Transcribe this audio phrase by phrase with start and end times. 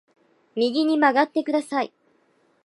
[0.55, 1.93] 右に曲がってください